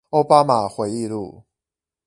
[0.09, 1.43] 歐巴馬回憶錄